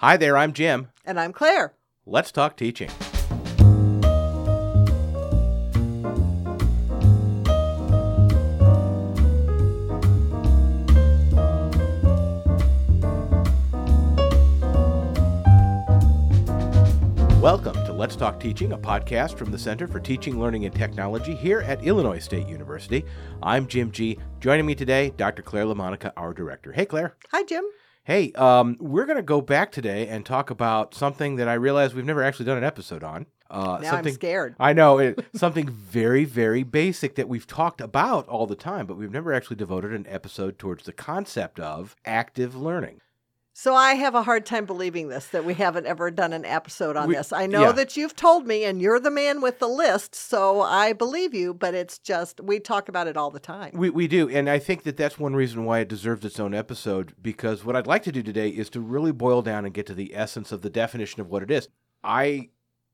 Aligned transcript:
Hi 0.00 0.16
there, 0.16 0.36
I'm 0.36 0.52
Jim. 0.52 0.92
And 1.04 1.18
I'm 1.18 1.32
Claire. 1.32 1.74
Let's 2.06 2.30
talk 2.30 2.56
teaching. 2.56 2.88
Welcome 17.40 17.74
to 17.84 17.92
Let's 17.92 18.14
Talk 18.14 18.38
Teaching, 18.38 18.70
a 18.74 18.78
podcast 18.78 19.36
from 19.36 19.50
the 19.50 19.58
Center 19.58 19.88
for 19.88 19.98
Teaching, 19.98 20.38
Learning, 20.38 20.64
and 20.64 20.72
Technology 20.72 21.34
here 21.34 21.62
at 21.62 21.82
Illinois 21.82 22.20
State 22.20 22.46
University. 22.46 23.04
I'm 23.42 23.66
Jim 23.66 23.90
G. 23.90 24.16
Joining 24.38 24.64
me 24.64 24.76
today, 24.76 25.12
Dr. 25.16 25.42
Claire 25.42 25.64
LaMonica, 25.64 26.12
our 26.16 26.32
director. 26.32 26.70
Hey, 26.70 26.86
Claire. 26.86 27.16
Hi, 27.32 27.42
Jim. 27.42 27.64
Hey, 28.08 28.32
um, 28.32 28.78
we're 28.80 29.04
going 29.04 29.18
to 29.18 29.22
go 29.22 29.42
back 29.42 29.70
today 29.70 30.08
and 30.08 30.24
talk 30.24 30.48
about 30.48 30.94
something 30.94 31.36
that 31.36 31.46
I 31.46 31.52
realize 31.52 31.92
we've 31.92 32.06
never 32.06 32.22
actually 32.22 32.46
done 32.46 32.56
an 32.56 32.64
episode 32.64 33.04
on. 33.04 33.26
Uh, 33.50 33.80
now 33.82 33.90
something, 33.90 34.12
I'm 34.12 34.14
scared. 34.14 34.56
I 34.58 34.72
know 34.72 34.96
it, 34.96 35.22
something 35.34 35.68
very, 35.68 36.24
very 36.24 36.62
basic 36.62 37.16
that 37.16 37.28
we've 37.28 37.46
talked 37.46 37.82
about 37.82 38.26
all 38.26 38.46
the 38.46 38.56
time, 38.56 38.86
but 38.86 38.96
we've 38.96 39.12
never 39.12 39.34
actually 39.34 39.56
devoted 39.56 39.92
an 39.92 40.06
episode 40.08 40.58
towards 40.58 40.86
the 40.86 40.94
concept 40.94 41.60
of 41.60 41.96
active 42.06 42.56
learning. 42.56 43.02
So 43.60 43.74
I 43.74 43.94
have 43.94 44.14
a 44.14 44.22
hard 44.22 44.46
time 44.46 44.66
believing 44.66 45.08
this 45.08 45.26
that 45.30 45.44
we 45.44 45.52
haven't 45.54 45.86
ever 45.86 46.12
done 46.12 46.32
an 46.32 46.44
episode 46.44 46.96
on 46.96 47.08
We- 47.08 47.16
this. 47.16 47.32
I 47.32 47.46
know 47.46 47.62
yeah. 47.62 47.72
that 47.72 47.96
you've 47.96 48.14
told 48.14 48.46
me 48.46 48.62
and 48.62 48.80
you're 48.80 49.00
the 49.00 49.10
man 49.10 49.40
with 49.40 49.58
the 49.58 49.66
list, 49.66 50.14
so 50.14 50.60
I 50.60 50.92
believe 50.92 51.34
you, 51.34 51.52
but 51.52 51.74
it's 51.74 51.98
just 51.98 52.40
we 52.40 52.60
talk 52.60 52.88
about 52.88 53.08
it 53.08 53.16
all 53.16 53.32
the 53.32 53.40
time. 53.40 53.72
We, 53.74 53.90
we 53.90 54.06
do, 54.06 54.28
and 54.28 54.48
I 54.48 54.60
think 54.60 54.84
that 54.84 54.96
that's 54.96 55.18
one 55.18 55.34
reason 55.34 55.64
why 55.64 55.80
it 55.80 55.88
deserves 55.88 56.24
its 56.24 56.38
own 56.38 56.54
episode. 56.54 57.14
Because 57.20 57.64
what 57.64 57.74
I'd 57.74 57.88
like 57.88 58.04
to 58.04 58.12
do 58.12 58.22
today 58.22 58.48
is 58.48 58.70
to 58.70 58.80
really 58.80 59.10
boil 59.10 59.42
down 59.42 59.64
and 59.64 59.74
get 59.74 59.86
to 59.86 59.94
the 59.94 60.14
essence 60.14 60.52
of 60.52 60.62
the 60.62 60.70
definition 60.70 61.20
of 61.20 61.26
what 61.28 61.42
it 61.42 61.50
is. 61.50 61.68
I 62.04 62.50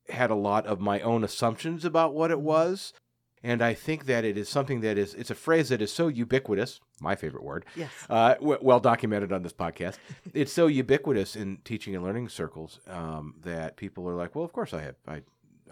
had 0.08 0.30
a 0.30 0.34
lot 0.34 0.64
of 0.64 0.80
my 0.80 1.00
own 1.00 1.24
assumptions 1.24 1.84
about 1.84 2.14
what 2.14 2.30
it 2.30 2.38
mm-hmm. 2.38 2.46
was, 2.46 2.94
and 3.42 3.60
I 3.60 3.74
think 3.74 4.06
that 4.06 4.24
it 4.24 4.38
is 4.38 4.48
something 4.48 4.80
that 4.80 4.96
is 4.96 5.12
it's 5.12 5.30
a 5.30 5.34
phrase 5.34 5.68
that 5.68 5.82
is 5.82 5.92
so 5.92 6.08
ubiquitous. 6.08 6.80
My 7.00 7.16
favorite 7.16 7.42
word. 7.44 7.64
Yes. 7.76 7.90
Uh, 8.08 8.34
w- 8.34 8.58
well 8.62 8.80
documented 8.80 9.32
on 9.32 9.42
this 9.42 9.52
podcast. 9.52 9.98
it's 10.34 10.52
so 10.52 10.66
ubiquitous 10.68 11.34
in 11.36 11.58
teaching 11.64 11.94
and 11.94 12.04
learning 12.04 12.28
circles 12.28 12.80
um, 12.88 13.34
that 13.42 13.76
people 13.76 14.08
are 14.08 14.14
like, 14.14 14.34
"Well, 14.34 14.44
of 14.44 14.52
course 14.52 14.72
I 14.72 14.80
have. 14.82 14.94
I, 15.08 15.22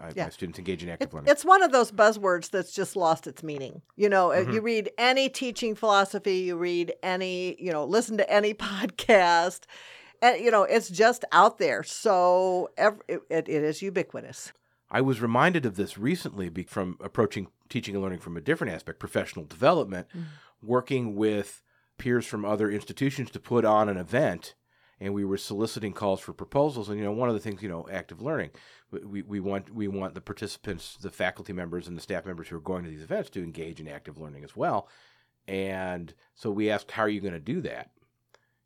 I 0.01 0.11
Yeah. 0.15 0.25
my 0.25 0.29
students 0.31 0.59
engage 0.59 0.83
in 0.83 0.89
active 0.89 1.09
It, 1.09 1.13
learning." 1.13 1.31
it's 1.31 1.45
one 1.45 1.63
of 1.63 1.71
those 1.71 1.91
buzzwords 1.91 2.49
that's 2.49 2.73
just 2.73 2.95
lost 2.95 3.25
its 3.27 3.41
meaning. 3.41 3.81
You 3.95 4.09
know, 4.09 4.29
Mhm. 4.29 4.53
you 4.53 4.61
read 4.61 4.91
any 4.97 5.29
teaching 5.29 5.75
philosophy, 5.75 6.39
you 6.39 6.57
read 6.57 6.93
any, 7.01 7.55
you 7.61 7.71
know, 7.71 7.85
listen 7.85 8.17
to 8.17 8.29
any 8.29 8.53
podcast, 8.67 9.61
and 10.21 10.43
you 10.43 10.51
know, 10.51 10.63
it's 10.63 10.89
just 10.89 11.23
out 11.31 11.57
there. 11.57 11.83
So 11.83 12.69
ev 12.77 13.01
it, 13.07 13.21
it, 13.29 13.47
it 13.47 13.63
is 13.63 13.81
ubiquitous. 13.81 14.51
I 14.93 15.01
was 15.01 15.21
reminded 15.21 15.65
of 15.65 15.75
this 15.75 15.97
recently 15.97 16.49
from 16.65 16.97
approaching 17.01 17.47
teaching 17.67 17.95
and 17.95 18.03
learning 18.03 18.19
from 18.19 18.37
a 18.37 18.41
different 18.41 18.71
aspect, 18.73 18.99
professional 18.99 19.43
development, 19.45 20.07
Mm. 20.15 20.25
working 20.61 21.15
with 21.15 21.61
peers 21.97 22.25
from 22.25 22.45
other 22.45 22.69
institutions 22.69 23.31
to 23.31 23.39
put 23.39 23.65
on 23.65 23.89
an 23.89 23.97
event. 23.97 24.55
And 24.99 25.13
we 25.13 25.25
were 25.25 25.37
soliciting 25.37 25.91
calls 25.91 26.21
for 26.21 26.31
proposals. 26.31 26.87
And 26.87 26.97
you 26.99 27.03
know, 27.03 27.11
one 27.11 27.27
of 27.27 27.35
the 27.35 27.41
things, 27.41 27.61
you 27.61 27.67
know, 27.67 27.87
active 27.91 28.21
learning, 28.21 28.51
we, 28.91 29.21
we 29.23 29.39
want 29.39 29.73
we 29.73 29.87
want 29.87 30.13
the 30.13 30.21
participants, 30.21 30.95
the 31.01 31.09
faculty 31.09 31.51
members, 31.51 31.87
and 31.87 31.97
the 31.97 32.01
staff 32.01 32.25
members 32.25 32.47
who 32.47 32.55
are 32.55 32.61
going 32.61 32.83
to 32.83 32.89
these 32.89 33.03
events 33.03 33.29
to 33.31 33.43
engage 33.43 33.81
in 33.81 33.87
active 33.87 34.19
learning 34.19 34.43
as 34.43 34.55
well. 34.55 34.87
And 35.47 36.13
so 36.35 36.51
we 36.51 36.69
asked, 36.69 36.91
"How 36.91 37.03
are 37.03 37.09
you 37.09 37.19
going 37.19 37.33
to 37.33 37.39
do 37.39 37.59
that?" 37.61 37.89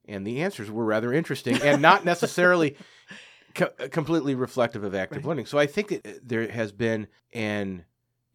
And 0.06 0.28
the 0.28 0.42
answers 0.44 0.70
were 0.70 0.86
rather 0.86 1.12
interesting 1.14 1.60
and 1.62 1.82
not 1.82 2.06
necessarily 2.14 2.76
co- 3.58 3.88
completely 3.90 4.36
reflective 4.36 4.84
of 4.86 4.96
active 4.96 5.18
Right. 5.18 5.26
learning. 5.26 5.46
So 5.48 5.58
I 5.60 5.66
think 5.68 5.90
that 5.90 6.08
uh, 6.08 6.12
there 6.24 6.48
has 6.50 6.72
been 6.72 7.08
an 7.34 7.84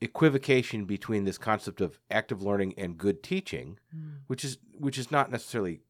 equivocation 0.02 0.84
between 0.84 1.24
this 1.24 1.38
concept 1.38 1.80
of 1.80 1.98
active 2.10 2.42
learning 2.42 2.74
and 2.76 2.98
good 2.98 3.22
teaching, 3.22 3.78
which 4.26 4.44
is 4.44 4.58
which 4.78 4.98
is 4.98 5.10
not 5.10 5.30
necessarily 5.30 5.80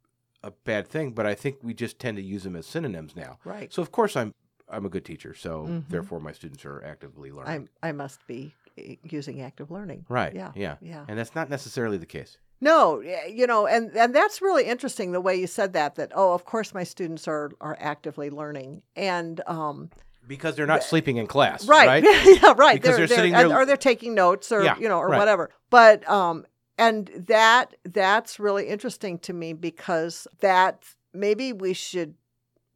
a 0.44 0.50
bad 0.50 0.86
thing, 0.88 1.12
but 1.12 1.24
I 1.26 1.34
think 1.34 1.56
we 1.62 1.72
just 1.72 1.98
tend 1.98 2.16
to 2.16 2.22
use 2.22 2.42
them 2.44 2.56
as 2.56 2.66
synonyms 2.66 3.16
now. 3.16 3.38
Right. 3.44 3.72
So 3.72 3.80
of 3.82 3.90
course 3.90 4.16
I'm 4.16 4.34
I'm 4.68 4.84
a 4.86 4.88
good 4.88 5.04
teacher, 5.04 5.34
so 5.34 5.66
Mhm. 5.66 5.88
therefore 5.88 6.20
my 6.20 6.32
students 6.32 6.64
are 6.64 6.82
actively 6.84 7.30
learning. 7.32 7.68
I 7.82 7.88
I 7.88 7.92
must 7.92 8.26
be 8.26 8.54
eh, 8.78 8.96
using 9.02 9.40
active 9.40 9.70
learning. 9.70 10.04
right. 10.08 10.34
Yeah. 10.34 10.52
Yeah. 10.54 10.76
Yeah. 10.80 11.04
And 11.08 11.18
that's 11.18 11.34
not 11.34 11.48
necessarily 11.50 11.98
the 11.98 12.06
case. 12.06 12.38
No, 12.62 13.00
you 13.28 13.48
know, 13.48 13.66
and 13.66 13.90
and 13.96 14.14
that's 14.14 14.40
really 14.40 14.64
interesting 14.66 15.10
the 15.10 15.20
way 15.20 15.34
you 15.34 15.48
said 15.48 15.72
that. 15.72 15.96
That 15.96 16.12
oh, 16.14 16.32
of 16.32 16.44
course, 16.44 16.72
my 16.72 16.84
students 16.84 17.26
are 17.26 17.50
are 17.60 17.76
actively 17.80 18.30
learning, 18.30 18.82
and 18.94 19.40
um, 19.48 19.90
Because 20.28 20.54
they're 20.54 20.64
not 20.64 20.84
sleeping 20.84 21.16
in 21.16 21.26
class, 21.26 21.66
right, 21.66 22.04
right? 22.04 22.04
yeah, 22.42 22.54
right. 22.56 22.80
Because 22.80 22.96
they're 22.96 23.08
sitting 23.08 23.34
and- 23.34 23.50
there- 23.50 23.58
or 23.58 23.66
they're 23.66 23.76
taking 23.76 24.14
notes, 24.14 24.52
or 24.52 24.62
Yeah, 24.62 24.78
you 24.78 24.88
know, 24.88 24.98
or 24.98 25.08
right. 25.08 25.18
whatever. 25.18 25.50
But 25.70 26.08
um, 26.08 26.46
and 26.78 27.10
that 27.26 27.74
that's 27.84 28.38
really 28.38 28.68
interesting 28.68 29.18
to 29.18 29.32
me 29.32 29.54
because 29.54 30.28
that 30.38 30.84
maybe 31.12 31.52
we 31.52 31.72
should, 31.72 32.14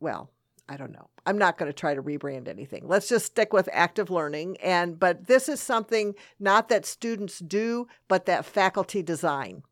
well, 0.01 0.31
I 0.69 0.77
don't 0.77 0.93
know. 0.93 1.11
I'm 1.27 1.39
not 1.39 1.59
going 1.59 1.69
to 1.69 1.73
try 1.73 1.95
to 1.95 2.03
rebrand 2.03 2.49
anything. 2.49 2.89
Let's 2.89 3.09
just 3.09 3.27
stick 3.27 3.53
with 3.53 3.69
active 3.73 4.11
learning. 4.11 4.57
And 4.57 4.99
but 4.99 5.29
this 5.29 5.49
is 5.49 5.61
something 5.61 6.15
not 6.41 6.69
that 6.71 6.85
students 6.85 7.39
do, 7.39 7.87
but 8.09 8.27
that 8.27 8.45
faculty 8.45 9.01
design. 9.01 9.63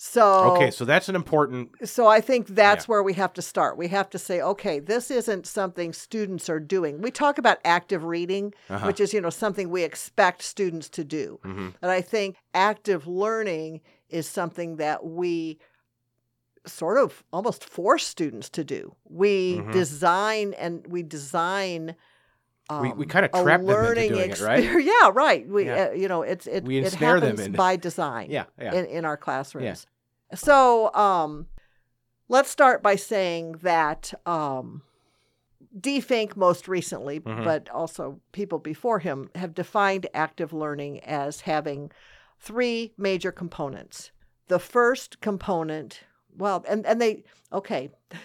So 0.00 0.40
Okay, 0.52 0.70
so 0.70 0.84
that's 0.84 1.08
an 1.08 1.16
important 1.16 1.70
so 1.84 2.06
I 2.06 2.20
think 2.20 2.46
that's 2.48 2.86
Yeah. 2.86 2.90
where 2.92 3.02
we 3.02 3.12
have 3.14 3.32
to 3.34 3.42
start. 3.42 3.76
We 3.76 3.88
have 3.88 4.08
to 4.10 4.18
say, 4.18 4.40
okay, 4.40 4.78
this 4.80 5.10
isn't 5.10 5.46
something 5.46 5.92
students 5.92 6.48
are 6.48 6.60
doing. 6.60 7.00
We 7.02 7.10
talk 7.10 7.36
about 7.38 7.58
active 7.64 8.04
reading, 8.04 8.54
uh 8.70 8.80
which 8.80 9.00
is, 9.00 9.12
you 9.12 9.20
know, 9.20 9.30
something 9.30 9.70
we 9.70 9.82
expect 9.82 10.42
students 10.42 10.88
to 10.90 11.04
do. 11.04 11.40
hmm 11.42 11.68
And 11.82 11.90
I 11.90 12.00
think 12.00 12.36
active 12.54 13.06
learning 13.08 13.80
is 14.08 14.28
something 14.28 14.76
that 14.76 15.04
we 15.04 15.58
sort 16.66 16.98
of 16.98 17.24
almost 17.32 17.64
force 17.64 18.06
students 18.06 18.48
to 18.50 18.62
do. 18.64 18.94
We 19.04 19.58
Mhm. 19.58 19.72
design 19.72 20.54
and 20.54 20.86
we 20.86 21.02
design 21.02 21.96
We- 22.70 22.92
we 22.92 23.04
um, 23.04 23.08
kinda 23.08 23.28
trap 23.28 23.62
them 23.62 23.70
into 23.96 24.08
doing 24.08 24.30
it, 24.30 24.40
right? 24.40 24.62
Yeah, 24.84 25.10
right. 25.14 25.48
We, 25.48 25.64
Yeah. 25.66 25.84
uh, 25.88 25.90
you 25.92 26.06
know, 26.08 26.22
it's 26.22 26.46
it, 26.46 26.64
We 26.64 26.78
it 26.78 26.92
happens 26.94 27.40
into- 27.40 27.56
by 27.56 27.76
design 27.76 28.30
Yeah, 28.30 28.44
yeah. 28.60 28.74
in, 28.74 28.84
in 28.86 29.04
our 29.06 29.16
classrooms. 29.16 29.86
Yeah. 30.30 30.36
So 30.36 30.92
um, 30.94 31.46
let's 32.28 32.50
start 32.50 32.82
by 32.82 32.96
saying 32.96 33.52
that 33.62 34.12
um, 34.26 34.82
Dee 35.80 36.00
Fink 36.00 36.36
most 36.36 36.68
recently, 36.68 37.20
Mhm. 37.20 37.44
but 37.44 37.70
also 37.70 38.20
people 38.32 38.58
before 38.58 38.98
him, 38.98 39.30
have 39.34 39.54
defined 39.54 40.06
active 40.12 40.52
learning 40.52 41.00
as 41.00 41.42
having 41.42 41.90
three 42.38 42.92
major 42.98 43.32
components. 43.32 44.10
The 44.48 44.58
first 44.58 45.20
component, 45.20 46.00
well, 46.36 46.64
and, 46.68 46.84
and 46.86 47.00
they, 47.00 47.24
okay. 47.52 47.90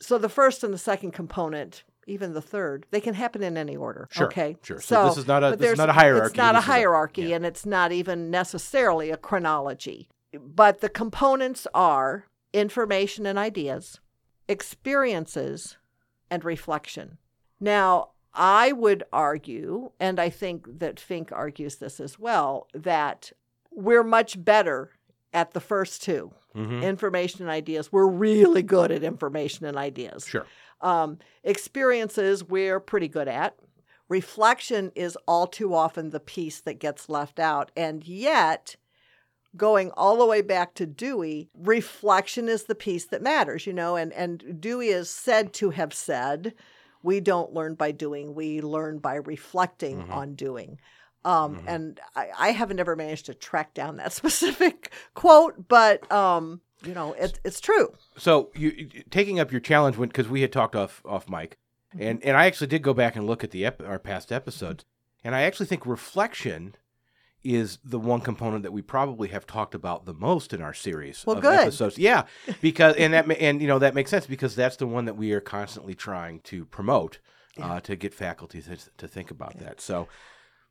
So 0.00 0.16
the 0.16 0.28
first 0.28 0.62
and 0.62 0.72
the 0.72 0.78
second 0.78 1.10
component, 1.10 1.82
even 2.08 2.32
the 2.32 2.42
third, 2.42 2.86
they 2.90 3.00
can 3.00 3.14
happen 3.14 3.42
in 3.42 3.56
any 3.56 3.76
order. 3.76 4.08
Sure, 4.10 4.26
Okay. 4.26 4.56
sure. 4.62 4.80
So 4.80 5.04
this 5.08 5.18
is 5.18 5.26
not 5.26 5.44
a- 5.44 5.56
this 5.56 5.72
is 5.72 5.78
not 5.78 5.90
a 5.90 5.92
hierarchy, 5.92 6.26
It's 6.28 6.36
not 6.36 6.54
a- 6.56 6.60
hierarchy, 6.60 7.22
yeah. 7.22 7.36
and 7.36 7.46
it's 7.46 7.66
not 7.66 7.92
even 7.92 8.30
necessarily 8.30 9.10
a 9.10 9.16
chronology. 9.16 10.08
But 10.38 10.80
the 10.80 10.88
components 10.88 11.66
are 11.74 12.26
information 12.52 13.26
and 13.26 13.38
ideas, 13.38 14.00
experiences, 14.48 15.76
and 16.30 16.44
reflection. 16.44 17.18
Now, 17.60 18.10
I 18.34 18.72
would 18.72 19.02
argue, 19.12 19.90
and 19.98 20.20
I 20.20 20.28
think 20.30 20.78
that 20.78 21.00
Fink 21.00 21.32
argues 21.32 21.76
this 21.76 21.98
as 22.00 22.18
well, 22.18 22.68
that 22.74 23.32
we're 23.72 24.04
much 24.04 24.42
better 24.44 24.92
at 25.32 25.52
the 25.52 25.60
first 25.60 26.02
two 26.02 26.32
Mhm. 26.54 26.82
information 26.82 27.42
and 27.42 27.50
ideas. 27.50 27.92
We're 27.92 28.06
really 28.06 28.62
good 28.62 28.90
at 28.90 29.02
information 29.02 29.66
and 29.66 29.76
ideas. 29.76 30.26
Sure. 30.26 30.46
Um, 30.80 31.18
experiences 31.44 32.44
we're 32.44 32.80
pretty 32.80 33.08
good 33.08 33.28
at. 33.28 33.56
Reflection 34.08 34.90
is 34.94 35.18
all 35.26 35.46
too 35.46 35.74
often 35.74 36.10
the 36.10 36.20
piece 36.20 36.60
that 36.62 36.78
gets 36.78 37.08
left 37.10 37.38
out. 37.38 37.70
And 37.76 38.06
yet, 38.06 38.76
going 39.56 39.90
all 39.92 40.16
the 40.16 40.24
way 40.26 40.40
back 40.40 40.74
to 40.74 40.86
Dewey, 40.86 41.50
reflection 41.54 42.48
is 42.48 42.64
the 42.64 42.74
piece 42.74 43.04
that 43.06 43.22
matters, 43.22 43.66
you 43.66 43.72
know, 43.72 43.96
and, 43.96 44.12
and 44.14 44.60
Dewey 44.60 44.88
is 44.88 45.10
said 45.10 45.52
to 45.54 45.70
have 45.70 45.92
said, 45.92 46.54
we 47.02 47.20
don't 47.20 47.52
learn 47.52 47.74
by 47.74 47.90
doing, 47.92 48.34
we 48.34 48.60
learn 48.60 48.98
by 48.98 49.16
reflecting 49.16 50.04
Mhm. 50.04 50.10
on 50.10 50.34
doing. 50.34 50.78
Um, 51.28 51.56
Mhm. 51.56 51.64
And 51.66 52.00
I, 52.16 52.28
I 52.38 52.48
haven't 52.52 52.80
ever 52.80 52.96
managed 52.96 53.26
to 53.26 53.34
track 53.34 53.74
down 53.74 53.96
that 53.96 54.12
specific 54.20 54.90
quote, 55.14 55.68
but 55.68 56.10
um, 56.10 56.60
you 56.84 56.94
know, 56.94 57.12
it, 57.14 57.38
it's 57.44 57.60
true. 57.60 57.92
So 58.16 58.50
you 58.54 58.88
taking 59.10 59.38
up 59.40 59.50
your 59.52 59.60
challenge 59.60 59.96
when 59.96 60.08
because 60.08 60.28
we 60.28 60.40
had 60.42 60.52
talked 60.52 60.74
off 60.76 61.02
off 61.04 61.28
mic, 61.28 61.58
Mm-hmm. 61.94 62.02
and 62.02 62.24
and 62.24 62.36
I 62.36 62.44
actually 62.46 62.66
did 62.66 62.82
go 62.82 62.92
back 62.94 63.16
and 63.16 63.26
look 63.26 63.42
at 63.42 63.50
the 63.50 63.64
ep- 63.64 63.82
our 63.82 63.98
past 63.98 64.30
episodes, 64.30 64.84
and 65.24 65.34
I 65.34 65.42
actually 65.42 65.66
think 65.66 65.86
reflection 65.86 66.74
is 67.44 67.78
the 67.84 67.98
one 67.98 68.20
component 68.20 68.62
that 68.64 68.72
we 68.72 68.82
probably 68.82 69.28
have 69.28 69.46
talked 69.46 69.74
about 69.74 70.04
the 70.04 70.12
most 70.12 70.52
in 70.52 70.60
our 70.60 70.74
series 70.74 71.24
Well, 71.24 71.36
of 71.36 71.42
good. 71.42 71.60
episodes. 71.60 71.96
Yeah, 71.98 72.24
because 72.60 72.94
and 72.96 73.14
that 73.14 73.30
and 73.40 73.62
you 73.62 73.68
know 73.68 73.78
that 73.78 73.94
makes 73.94 74.10
sense 74.10 74.26
because 74.26 74.54
that's 74.54 74.76
the 74.76 74.86
one 74.86 75.04
that 75.06 75.16
we 75.16 75.32
are 75.32 75.40
constantly 75.40 75.94
trying 75.94 76.40
to 76.40 76.64
promote 76.66 77.20
uh, 77.62 77.80
to 77.80 77.96
get 77.96 78.12
faculty 78.12 78.60
to, 78.62 78.76
to 78.98 79.08
think 79.08 79.30
about 79.30 79.58
that. 79.58 79.80
So 79.80 80.08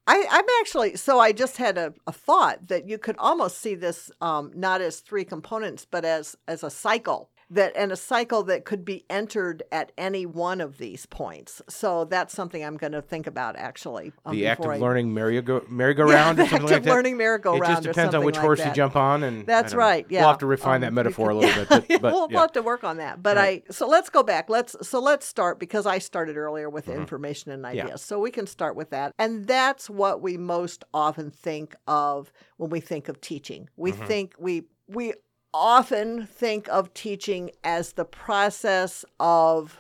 I, 0.08 0.26
I'm 0.32 0.46
actually 0.62 0.96
so 0.98 1.20
I 1.20 1.34
just 1.34 1.58
had 1.58 1.78
a, 1.78 1.94
a 2.08 2.14
thought 2.14 2.70
that 2.70 2.88
you 2.90 2.98
could 2.98 3.18
almost 3.20 3.60
see 3.60 3.76
this 3.76 4.12
um, 4.22 4.52
not 4.56 4.82
as 4.82 5.02
three 5.02 5.26
components, 5.26 5.86
but 5.90 6.06
as 6.06 6.36
as 6.48 6.64
a 6.64 6.70
cycle 6.70 7.30
that 7.50 7.72
and 7.78 7.92
a 7.92 7.96
cycle 7.96 8.44
that 8.44 8.66
could 8.66 8.84
be 8.84 9.06
entered 9.10 9.64
at 9.72 9.92
any 9.98 10.26
one 10.26 10.60
of 10.60 10.78
these 10.80 11.06
points. 11.06 11.62
So 11.70 12.04
that's 12.06 12.34
something 12.34 12.64
I'm 12.64 12.76
going 12.76 12.92
to 12.92 13.02
think 13.02 13.26
about 13.26 13.56
actually. 13.56 14.12
um, 14.26 14.36
the 14.36 14.48
active 14.48 14.70
I- 14.72 14.78
learning 14.78 15.14
merry-go- 15.14 15.62
yeah, 15.62 15.68
merry-go-round 15.70 16.38
the 16.38 16.44
or 16.44 16.46
something 16.48 16.64
active 16.66 16.72
like 16.76 16.84
that. 16.84 16.90
learning 16.92 17.16
merry-go-round. 17.18 17.64
It 17.64 17.68
just 17.68 17.84
depends 17.84 18.14
on 18.16 18.26
which 18.26 18.36
like 18.36 18.44
horse 18.44 18.60
that. 18.60 18.68
you 18.70 18.74
jump 18.74 18.96
on, 18.98 19.24
and 19.24 19.46
That's 19.46 19.72
know. 19.72 19.80
right. 19.80 20.06
Yeah, 20.10 20.22
we'll 20.22 20.30
have 20.30 20.38
to 20.40 20.46
refine 20.46 20.76
Um, 20.76 20.82
that 20.82 20.94
metaphor 20.94 21.30
a 21.30 21.36
little 21.36 21.56
bit. 21.56 21.70
But, 21.70 21.88
but 22.02 22.12
we'll, 22.14 22.28
we'll 22.28 22.42
have 22.42 22.52
to 22.54 22.62
work 22.62 22.84
on 22.84 22.98
that. 22.98 23.24
But 23.24 23.38
Right. 23.38 23.64
I 23.68 23.72
so 23.72 23.88
let's 23.88 24.10
go 24.10 24.24
back. 24.24 24.50
Let's 24.50 24.76
so 24.88 25.00
let's 25.00 25.26
start 25.26 25.58
because 25.60 25.86
I 25.86 26.00
started 26.00 26.36
earlier 26.38 26.70
with 26.70 26.88
Mhm. 26.88 26.96
information 26.98 27.52
and 27.52 27.64
Yeah. 27.74 27.84
ideas. 27.86 28.02
So 28.02 28.20
we 28.20 28.30
can 28.32 28.46
start 28.48 28.76
with 28.76 28.90
that, 28.90 29.14
and 29.18 29.48
that's 29.48 29.90
what 29.90 30.22
we 30.22 30.36
most 30.38 30.84
often 30.94 31.32
think 31.32 31.76
of 31.88 32.32
when 32.58 32.70
we 32.70 32.82
think 32.82 33.08
of 33.08 33.22
teaching. 33.22 33.70
We 33.78 33.94
Mhm. 33.94 34.06
think 34.08 34.34
we 34.38 34.64
we 34.90 35.14
often 35.54 36.26
think 36.28 36.68
of 36.70 36.94
teaching 36.94 37.52
as 37.64 37.94
the 37.94 38.06
process 38.06 39.06
of 39.20 39.80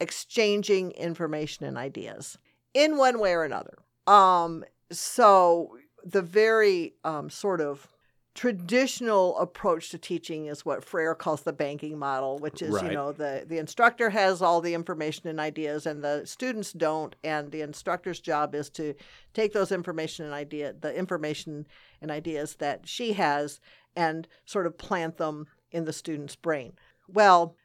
exchanging 0.00 0.90
information 0.92 1.66
and 1.66 1.76
ideas 1.78 2.38
in 2.74 2.96
one 2.96 3.18
way 3.18 3.32
or 3.32 3.44
another. 3.44 3.78
Um, 4.06 4.64
so 4.90 5.76
the 6.04 6.22
very 6.22 6.94
um, 7.04 7.30
sort 7.30 7.60
of 7.60 7.88
traditional 8.36 9.36
approach 9.38 9.88
to 9.88 9.96
teaching 9.96 10.44
is 10.44 10.62
what 10.62 10.84
Freire 10.84 11.14
calls 11.14 11.40
the 11.42 11.54
banking 11.54 11.98
model, 11.98 12.38
which 12.38 12.60
is 12.60 12.80
you 12.82 12.90
know 12.90 13.10
the 13.10 13.44
the 13.48 13.56
instructor 13.56 14.10
has 14.10 14.42
all 14.42 14.60
the 14.60 14.74
information 14.74 15.26
and 15.28 15.40
ideas, 15.40 15.86
and 15.86 16.04
the 16.04 16.22
students 16.26 16.72
don't, 16.72 17.16
and 17.24 17.50
the 17.50 17.62
instructor's 17.62 18.20
job 18.20 18.54
is 18.54 18.68
to 18.70 18.94
take 19.32 19.54
those 19.54 19.72
information 19.72 20.26
and 20.26 20.34
idea 20.34 20.74
the 20.78 20.94
information 20.94 21.66
and 22.02 22.10
ideas 22.10 22.56
that 22.56 22.86
she 22.86 23.14
has 23.14 23.58
and 23.96 24.28
sort 24.44 24.66
of 24.66 24.78
plant 24.78 25.16
them 25.16 25.46
in 25.72 25.84
the 25.84 25.92
student's 25.92 26.36
brain. 26.36 26.74
Well, 27.08 27.56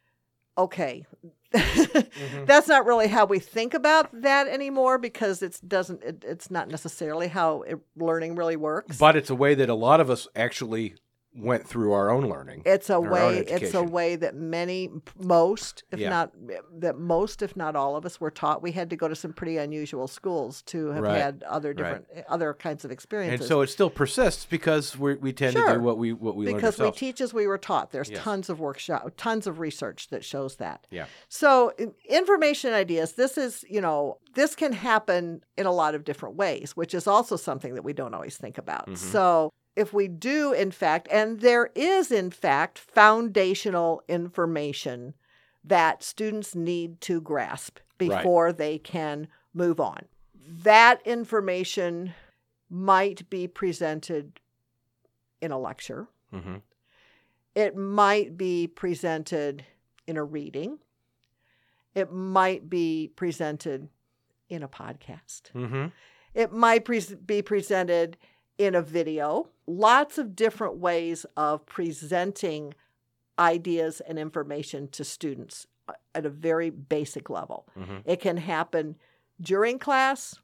okay. 0.58 1.06
Mhm. 1.54 2.46
That's 2.46 2.68
not 2.68 2.86
really 2.86 3.08
how 3.08 3.26
we 3.26 3.40
think 3.40 3.74
about 3.74 4.10
that 4.22 4.48
anymore 4.48 4.98
because 4.98 5.42
it's 5.42 5.60
doesn't 5.60 6.02
it, 6.04 6.24
it's 6.26 6.50
not 6.50 6.70
necessarily 6.70 7.28
how 7.28 7.64
it, 7.64 7.80
learning 7.96 8.36
really 8.36 8.56
works. 8.56 8.98
But 8.98 9.18
it's 9.18 9.30
a 9.30 9.36
way 9.36 9.54
that 9.56 9.70
a 9.70 9.76
lot 9.76 10.00
of 10.00 10.10
us 10.10 10.28
actually 10.36 10.96
went 11.34 11.66
through 11.68 11.94
our 11.94 12.10
own 12.10 12.26
learning. 12.30 12.62
it's 12.66 12.90
a 12.90 13.00
way 13.00 13.40
it's 13.40 13.74
a 13.74 13.82
way 13.84 14.16
that 14.18 14.36
many 14.36 14.90
most 15.18 15.84
if 15.92 16.00
Yeah. 16.00 16.10
not 16.10 16.32
that 16.80 16.98
most 16.98 17.42
if 17.42 17.56
not 17.56 17.76
all 17.76 17.96
of 17.96 18.06
us 18.06 18.20
were 18.20 18.32
taught 18.32 18.62
we 18.62 18.74
had 18.74 18.90
to 18.90 18.96
go 18.98 19.08
to 19.08 19.16
some 19.16 19.32
pretty 19.32 19.56
unusual 19.58 20.08
schools 20.08 20.62
to 20.64 20.88
have 20.90 21.04
Right. 21.04 21.18
had 21.22 21.44
other 21.48 21.74
different 21.74 22.06
other 22.28 22.54
kinds 22.54 22.84
of 22.84 22.92
experiences 22.92 23.42
And 23.42 23.48
so 23.48 23.62
it 23.62 23.68
still 23.68 23.90
persists 23.90 24.46
because 24.46 24.98
we 24.98 25.16
we 25.16 25.32
tend 25.32 25.56
to 25.56 25.66
do 25.74 25.80
what 25.80 25.98
we 25.98 26.12
what 26.12 26.36
we 26.36 26.46
learned 26.48 26.58
because 26.58 26.80
we 26.80 26.92
teach 26.92 27.22
as 27.22 27.34
we 27.34 27.48
were 27.48 27.58
taught. 27.58 27.92
There's 27.92 28.10
Yes. 28.10 28.22
tons 28.22 28.50
of 28.50 28.60
workshop, 28.60 29.10
tons 29.16 29.48
of 29.48 29.60
research 29.60 30.10
that 30.10 30.26
shows 30.26 30.58
that. 30.58 30.86
Yeah. 30.92 31.06
So 31.30 31.72
information 32.10 32.74
ideas, 32.74 33.14
this 33.14 33.38
is 33.38 33.64
you 33.70 33.80
know 33.82 34.18
this 34.36 34.56
can 34.56 34.74
happen 34.74 35.44
in 35.58 35.66
a 35.66 35.72
lot 35.72 35.96
of 35.96 36.04
different 36.04 36.36
ways, 36.36 36.76
which 36.76 36.94
is 36.94 37.08
also 37.08 37.36
something 37.36 37.74
that 37.76 37.84
we 37.84 37.94
don't 37.94 38.14
always 38.14 38.38
think 38.38 38.58
about. 38.58 38.88
Mhm. 38.90 38.98
So 38.98 39.52
if 39.76 39.94
we 39.94 40.08
do 40.08 40.52
in 40.54 40.72
fact, 40.72 41.08
and 41.12 41.40
there 41.42 41.70
is 41.76 42.12
in 42.12 42.30
fact 42.32 42.78
foundational 42.78 44.04
information 44.08 45.14
that 45.64 46.04
students 46.04 46.56
need 46.56 47.00
to 47.02 47.22
grasp 47.22 47.80
Right. 48.00 48.18
before 48.24 48.52
they 48.52 48.80
can 48.80 49.28
move 49.54 49.80
on. 49.80 50.06
That 50.34 51.02
information 51.06 52.14
might 52.70 53.30
be 53.30 53.48
presented 53.48 54.40
in 55.40 55.52
a 55.52 55.60
lecture. 55.60 56.08
hmm 56.32 56.58
It 57.54 57.76
might 57.76 58.38
be 58.38 58.66
presented 58.68 59.66
in 60.08 60.18
a 60.18 60.24
reading. 60.24 60.80
It 61.94 62.12
might 62.12 62.70
be 62.70 63.12
presented 63.16 63.90
in 64.50 64.64
a 64.64 64.68
podcast. 64.68 65.50
hmm 65.52 65.88
It 66.34 66.52
might 66.52 66.86
pres 66.86 67.14
be 67.14 67.42
presented 67.42 68.18
in 68.62 68.76
a 68.76 68.82
video. 68.82 69.48
Lots 69.66 70.18
of 70.18 70.36
different 70.36 70.78
ways 70.78 71.26
of 71.36 71.66
presenting 71.66 72.74
ideas 73.40 74.02
and 74.02 74.20
information 74.20 74.88
to 74.90 75.04
students 75.04 75.66
uh, 75.90 75.94
at 76.14 76.26
a 76.26 76.30
very 76.30 76.70
basic 76.70 77.30
level. 77.30 77.68
hmm 77.76 77.98
It 78.06 78.20
can 78.22 78.38
happen 78.38 78.98
during 79.42 79.80
class. 79.80 80.36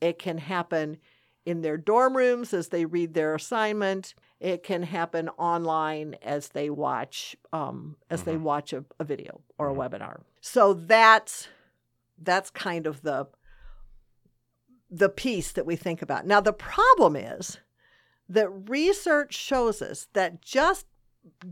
It 0.00 0.18
can 0.18 0.38
happen 0.38 0.98
in 1.46 1.62
their 1.62 1.78
dorm 1.78 2.16
rooms 2.16 2.52
as 2.52 2.68
they 2.68 2.84
read 2.84 3.14
their 3.14 3.34
assignment. 3.34 4.14
It 4.40 4.62
can 4.62 4.82
happen 4.82 5.30
online 5.30 6.14
as 6.22 6.48
they 6.50 6.68
watch 6.68 7.34
um, 7.52 7.96
as 8.10 8.24
they 8.24 8.34
Mhm. 8.36 8.42
watch 8.42 8.72
a, 8.74 8.84
a 9.00 9.04
video 9.04 9.40
or 9.56 9.70
Mhm. 9.70 9.72
a 9.72 9.88
webinar. 9.88 10.20
So 10.42 10.74
that's 10.74 11.48
that's 12.20 12.50
kind 12.50 12.86
of 12.86 13.02
the 13.02 13.28
the 14.90 15.08
piece 15.08 15.52
that 15.52 15.66
we 15.66 15.76
think 15.76 16.02
about. 16.02 16.26
Now 16.26 16.40
the 16.40 16.52
problem 16.52 17.16
is 17.16 17.58
that 18.28 18.48
research 18.68 19.34
shows 19.34 19.80
us 19.82 20.08
that 20.12 20.42
just 20.42 20.86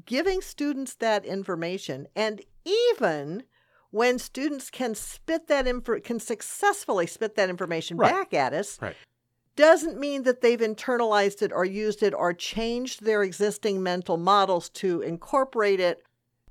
giving 0.05 0.41
students 0.41 0.95
that 0.95 1.25
information 1.25 2.07
and 2.15 2.41
even 2.65 3.43
when 3.91 4.19
students 4.19 4.71
can 4.71 4.95
spit 4.95 5.49
that 5.49 5.67
info 5.67 6.01
can 6.01 6.19
successfully 6.19 7.07
spit 7.07 7.35
that 7.37 7.51
information 7.51 7.97
Right. 7.97 8.13
back 8.13 8.35
at 8.35 8.53
us 8.53 8.79
Right. 8.81 8.97
doesn't 9.55 9.99
mean 9.99 10.23
that 10.23 10.41
they've 10.41 10.61
internalized 10.61 11.43
it 11.43 11.53
or 11.53 11.65
used 11.65 12.03
it 12.03 12.15
or 12.15 12.33
changed 12.33 13.05
their 13.05 13.23
existing 13.23 13.83
mental 13.83 14.17
models 14.17 14.69
to 14.71 15.03
incorporate 15.03 15.81
it 15.81 16.03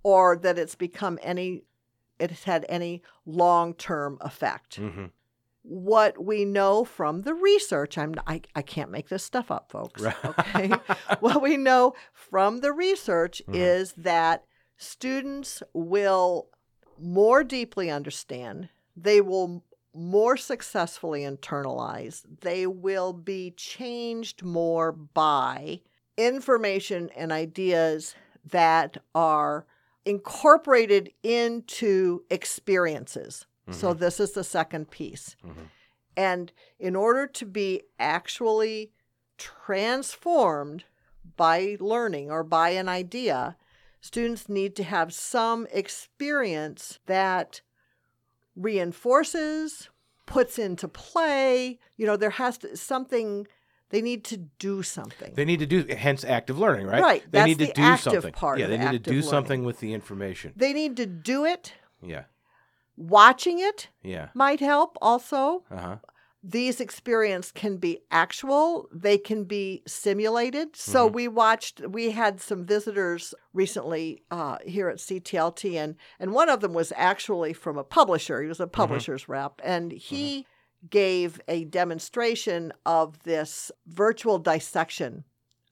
or 0.04 0.38
that 0.38 0.58
it's 0.60 0.76
become 0.76 1.18
any 1.24 1.64
it 2.20 2.30
has 2.30 2.44
had 2.44 2.66
any 2.70 3.02
long-term 3.26 4.18
effect 4.22 4.76
hmm 4.76 5.06
what 5.68 6.24
we 6.24 6.46
know 6.46 6.84
from 6.86 7.24
the 7.24 7.34
research 7.34 7.98
I'm 7.98 8.14
I, 8.28 8.42
I 8.56 8.62
can't 8.62 8.92
make 8.92 9.10
this 9.10 9.24
stuff 9.24 9.50
up 9.50 9.72
folks 9.72 10.02
Right. 10.02 10.16
okay 10.26 10.70
what 11.20 11.42
we 11.42 11.58
know 11.58 11.94
from 12.14 12.60
the 12.60 12.72
research 12.72 13.42
Mhm. 13.48 13.56
is 13.56 13.94
that 13.94 14.44
students 14.78 15.64
will 15.74 16.50
more 17.00 17.44
deeply 17.44 17.90
understand 17.90 18.70
they 18.96 19.22
will 19.22 19.64
more 19.94 20.38
successfully 20.38 21.22
internalize 21.22 22.22
they 22.42 22.68
will 22.68 23.12
be 23.14 23.52
changed 23.58 24.44
more 24.44 24.92
by 24.92 25.80
information 26.18 27.10
and 27.16 27.32
ideas 27.32 28.14
that 28.52 28.98
are 29.16 29.66
incorporated 30.06 31.12
into 31.24 32.24
experiences 32.30 33.46
so 33.72 33.94
Mhm. 33.94 34.00
this 34.00 34.20
is 34.20 34.32
the 34.34 34.44
second 34.44 34.92
piece 34.92 35.36
Mhm. 35.44 35.70
and 36.16 36.52
in 36.80 36.96
order 36.96 37.26
to 37.28 37.46
be 37.46 37.82
actually 38.00 38.92
transformed 39.38 40.84
by 41.36 41.76
learning 41.80 42.30
or 42.32 42.44
by 42.44 42.70
an 42.70 42.88
idea, 42.88 43.58
students 44.02 44.48
need 44.48 44.76
to 44.76 44.84
have 44.84 45.14
some 45.14 45.68
experience 45.72 47.00
that 47.08 47.62
reinforces, 48.56 49.90
puts 50.26 50.58
into 50.58 50.88
play. 50.88 51.78
You 51.98 52.06
know, 52.08 52.18
there 52.18 52.30
has 52.32 52.58
to 52.60 52.76
something 52.78 53.48
they 53.90 54.02
need 54.02 54.24
to 54.26 54.38
do 54.38 54.82
something. 54.82 55.34
They 55.36 55.46
need 55.46 55.60
to 55.60 55.66
do 55.68 55.86
hence 55.94 56.24
active 56.24 56.58
learning, 56.58 56.88
right? 56.88 57.02
Right, 57.02 57.24
They 57.32 57.40
that's 57.40 57.48
need 57.48 57.60
to 57.60 57.66
the 57.68 57.74
do 57.74 57.82
active 57.84 58.14
something. 58.14 58.34
part 58.34 58.60
yeah, 58.60 58.68
they 58.68 58.78
need 58.78 58.92
to 58.92 59.00
do 59.00 59.12
learning. 59.12 59.30
something 59.30 59.64
with 59.64 59.80
the 59.80 59.94
information. 59.94 60.54
they 60.56 60.74
need 60.74 60.98
to 60.98 61.06
do 61.06 61.46
it. 61.46 61.74
Yeah. 62.02 62.24
Watching 62.98 63.60
it 63.60 63.90
Yeah. 64.04 64.30
might 64.34 64.60
help 64.60 64.98
also. 65.02 65.64
Uh 65.70 65.78
huh. 65.78 65.98
these 66.48 66.80
experiences 66.80 67.52
can 67.52 67.78
be 67.78 67.98
actual 68.12 68.88
they 68.94 69.18
can 69.18 69.46
be 69.46 69.82
simulated 69.88 70.76
so 70.76 71.10
Mhm. 71.10 71.14
we 71.14 71.28
watched 71.28 71.82
we 71.90 72.12
had 72.12 72.40
some 72.40 72.64
visitors 72.68 73.34
recently 73.52 74.22
uh, 74.30 74.60
here 74.64 74.88
at 74.88 74.98
ctlt 74.98 75.76
and 75.76 75.96
and 76.20 76.34
one 76.34 76.48
of 76.48 76.60
them 76.60 76.72
was 76.74 76.94
actually 76.96 77.52
from 77.52 77.80
a 77.80 77.84
publisher 77.84 78.44
he 78.44 78.48
was 78.48 78.60
a 78.60 78.68
publisher's 78.68 79.28
rep 79.28 79.60
and 79.64 79.92
he 79.92 80.46
gave 80.88 81.42
a 81.48 81.66
demonstration 81.66 82.72
of 82.86 83.18
this 83.24 83.72
virtual 83.88 84.38
dissection 84.38 85.24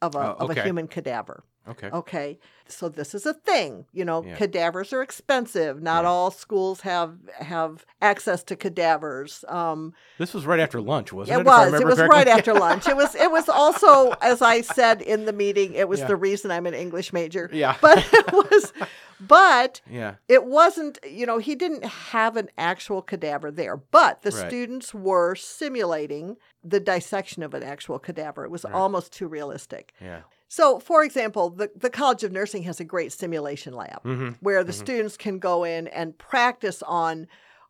of 0.01 0.15
a, 0.15 0.19
Oh, 0.19 0.37
of 0.39 0.49
a 0.49 0.55
human 0.63 0.87
cadaver 0.87 1.43
Okay. 1.67 1.89
Okay. 1.91 2.39
So 2.67 2.89
this 2.89 3.13
is 3.15 3.25
a 3.25 3.33
thing. 3.33 3.85
You 3.93 4.03
know, 4.05 4.23
Yeah. 4.23 4.35
cadavers 4.35 4.91
are 4.91 5.01
expensive. 5.01 5.81
Not 5.81 6.03
Yeah. 6.03 6.09
all 6.09 6.29
schools 6.31 6.81
have 6.81 7.15
have 7.39 7.85
access 8.01 8.43
to 8.45 8.55
cadavers. 8.55 9.45
Um, 9.47 9.93
This 10.17 10.33
was 10.33 10.45
right 10.45 10.59
after 10.59 10.81
lunch, 10.81 11.13
wasn't 11.13 11.37
it? 11.37 11.41
it 11.41 11.45
was. 11.45 11.73
It 11.73 11.85
was 11.85 11.95
correctly? 11.95 12.07
right 12.17 12.27
after 12.27 12.53
lunch. 12.67 12.87
It 12.87 12.95
was. 12.97 13.15
It 13.15 13.31
was 13.31 13.47
also, 13.47 14.11
as 14.21 14.41
I 14.41 14.61
said 14.61 15.01
in 15.01 15.25
the 15.25 15.33
meeting, 15.33 15.73
it 15.73 15.87
was 15.87 15.99
Yeah. 16.01 16.07
the 16.07 16.15
reason 16.17 16.51
I'm 16.51 16.65
an 16.65 16.73
English 16.73 17.13
major. 17.13 17.49
Yeah. 17.53 17.75
But 17.81 18.05
it 18.11 18.31
was. 18.33 18.73
But 19.19 19.79
yeah. 19.89 20.15
it 20.27 20.43
wasn't. 20.45 20.99
You 21.09 21.25
know, 21.25 21.37
he 21.37 21.55
didn't 21.55 21.85
have 21.85 22.35
an 22.35 22.49
actual 22.57 23.01
cadaver 23.01 23.51
there. 23.51 23.77
But 23.77 24.21
the 24.23 24.31
Right. 24.31 24.47
students 24.49 24.93
were 24.93 25.35
simulating 25.35 26.37
the 26.63 26.79
dissection 26.79 27.43
of 27.43 27.53
an 27.53 27.63
actual 27.63 27.99
cadaver. 27.99 28.43
It 28.43 28.51
was 28.51 28.63
Right. 28.65 28.73
almost 28.73 29.13
too 29.13 29.27
realistic. 29.27 29.93
Yeah. 30.01 30.21
So, 30.55 30.77
for 30.77 31.03
example, 31.03 31.49
the, 31.49 31.71
the 31.75 31.89
College 31.89 32.23
of 32.23 32.31
Nursing 32.31 32.61
has 32.63 32.79
a 32.79 32.83
great 32.83 33.11
simulation 33.11 33.73
lab 33.73 34.03
Mm-hmm. 34.03 34.29
where 34.39 34.63
the 34.63 34.71
Mhm. 34.71 34.75
students 34.83 35.17
can 35.17 35.39
go 35.39 35.63
in 35.63 35.87
and 35.87 36.15
practice 36.15 36.83
on 36.83 37.25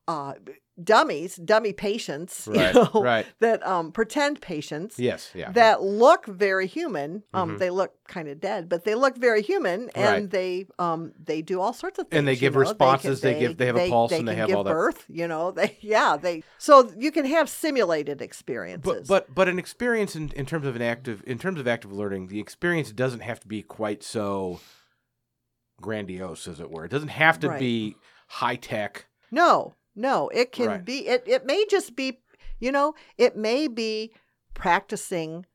uh, 0.05 0.33
dummies, 0.81 1.35
dummy 1.35 1.71
patients, 1.73 2.47
you 2.51 2.59
Right. 2.59 2.73
know, 2.73 2.89
Right. 2.95 3.25
that 3.39 3.65
um, 3.65 3.91
pretend 3.91 4.41
patients 4.41 4.97
Yes. 4.97 5.29
Yeah. 5.35 5.51
that 5.51 5.81
look 5.83 6.25
very 6.25 6.65
human. 6.67 7.23
Um, 7.33 7.51
Mhm. 7.55 7.59
They 7.59 7.69
look 7.69 7.93
kind 8.07 8.27
of 8.27 8.39
dead, 8.41 8.69
but 8.69 8.83
they 8.83 8.95
look 8.95 9.15
very 9.17 9.41
human, 9.41 9.89
and 9.95 10.05
Right. 10.23 10.29
they 10.29 10.65
um, 10.79 11.13
they 11.23 11.41
do 11.41 11.61
all 11.61 11.73
sorts 11.73 11.99
of 11.99 12.07
things. 12.07 12.17
And 12.17 12.27
they 12.27 12.35
give 12.35 12.53
know. 12.53 12.61
responses, 12.61 13.21
they 13.21 13.39
give- 13.39 13.57
they 13.57 13.67
have 13.67 13.77
a 13.77 13.89
pulse, 13.89 14.11
and 14.11 14.27
they 14.27 14.31
can 14.33 14.39
have 14.39 14.47
give 14.47 14.57
all 14.57 14.63
that. 14.63 14.73
birth. 14.73 15.05
You 15.09 15.27
know, 15.27 15.51
they 15.51 15.77
yeah 15.81 16.17
they 16.17 16.43
so 16.57 16.91
you 16.97 17.11
can 17.11 17.25
have 17.25 17.49
simulated 17.49 18.21
experiences. 18.21 19.07
But 19.07 19.27
but 19.27 19.35
but 19.35 19.47
an 19.47 19.59
experience 19.59 20.15
in, 20.15 20.31
in 20.35 20.45
terms 20.45 20.65
of 20.65 20.75
an 20.75 20.81
active 20.81 21.23
in 21.27 21.37
terms 21.37 21.59
of 21.59 21.67
active 21.67 21.91
learning, 21.91 22.27
the 22.27 22.39
experience 22.39 22.91
doesn't 22.91 23.21
have 23.21 23.39
to 23.41 23.47
be 23.47 23.61
quite 23.61 24.01
so 24.03 24.59
grandiose, 25.81 26.47
as 26.47 26.59
it 26.59 26.71
were. 26.71 26.85
It 26.85 26.91
doesn't 26.91 27.09
have 27.09 27.39
to 27.41 27.49
Right. 27.49 27.59
be 27.59 27.95
high 28.27 28.55
tech. 28.55 29.05
No, 29.31 29.73
no, 29.95 30.29
it 30.29 30.51
can 30.51 30.67
Right. 30.67 30.85
be. 30.85 31.07
It 31.07 31.23
it 31.27 31.45
may 31.45 31.65
just 31.69 31.95
be, 31.95 32.19
you 32.59 32.71
know, 32.71 32.93
it 33.17 33.35
may 33.37 33.67
be 33.67 34.13
practicing 34.53 35.45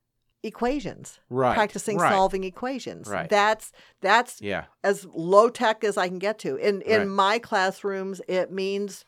equations, 0.42 1.18
Right. 1.30 1.54
practicing 1.54 1.97
right. 1.99 2.12
solving 2.12 2.45
equations. 2.45 3.09
Right. 3.09 3.28
That's 3.28 3.73
that's 4.00 4.40
Yeah. 4.40 4.66
as 4.85 5.04
low 5.07 5.49
tech 5.49 5.83
as 5.83 5.97
I 5.97 6.09
can 6.09 6.18
get 6.18 6.38
to. 6.40 6.57
In 6.57 6.80
in 6.83 6.99
Right. 7.00 7.09
my 7.09 7.38
classrooms, 7.38 8.21
it 8.28 8.52
means 8.52 9.04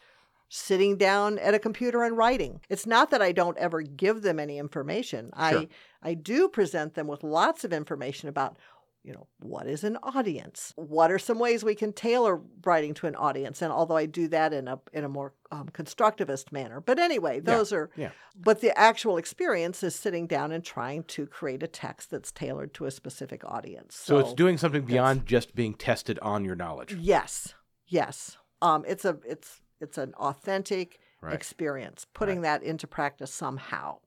sitting 0.48 0.96
down 0.96 1.38
at 1.38 1.54
a 1.54 1.60
computer 1.60 2.02
and 2.02 2.16
writing. 2.16 2.60
It's 2.68 2.84
not 2.86 3.10
that 3.10 3.22
I 3.22 3.30
don't 3.30 3.56
ever 3.58 3.82
give 3.82 4.22
them 4.22 4.40
any 4.40 4.58
information. 4.58 5.26
Sure. 5.26 5.60
I 5.60 5.68
I 6.02 6.14
do 6.14 6.48
present 6.48 6.94
them 6.94 7.06
with 7.06 7.22
lots 7.22 7.62
of 7.62 7.72
information 7.72 8.28
about 8.28 8.56
you 9.02 9.12
know, 9.12 9.26
what 9.38 9.66
is 9.66 9.82
an 9.82 9.96
audience? 10.02 10.72
What 10.76 11.10
are 11.10 11.18
some 11.18 11.38
ways 11.38 11.64
we 11.64 11.74
can 11.74 11.92
tailor 11.92 12.40
writing 12.64 12.92
to 12.94 13.06
an 13.06 13.16
audience? 13.16 13.62
And 13.62 13.72
although 13.72 13.96
I 13.96 14.06
do 14.06 14.28
that 14.28 14.52
in 14.52 14.68
a 14.68 14.78
in 14.92 15.04
a 15.04 15.08
more 15.08 15.32
um, 15.50 15.68
constructivist 15.72 16.52
manner, 16.52 16.80
but 16.80 16.98
anyway, 16.98 17.40
those 17.40 17.72
are. 17.72 17.90
yeah. 17.96 18.10
But 18.36 18.60
the 18.60 18.78
actual 18.78 19.16
experience 19.16 19.82
is 19.82 19.94
sitting 19.94 20.26
down 20.26 20.52
and 20.52 20.62
trying 20.64 21.04
to 21.04 21.26
create 21.26 21.62
a 21.62 21.66
text 21.66 22.10
that's 22.10 22.30
tailored 22.30 22.74
to 22.74 22.84
a 22.84 22.90
specific 22.90 23.42
audience. 23.44 23.96
So, 23.96 24.18
it's 24.18 24.34
doing 24.34 24.58
something 24.58 24.82
beyond 24.82 25.26
just 25.26 25.54
being 25.54 25.74
tested 25.74 26.18
on 26.20 26.44
your 26.44 26.54
knowledge. 26.56 26.94
Yes, 26.94 27.54
yes. 27.86 28.36
Um, 28.62 28.84
it's 28.86 29.04
a 29.04 29.18
it's 29.26 29.60
it's 29.80 29.96
an 29.98 30.12
authentic 30.14 30.98
Right. 31.22 31.34
experience. 31.34 32.06
Putting 32.14 32.40
that 32.42 32.62
into 32.62 32.86
practice 32.86 33.30
somehow. 33.30 33.98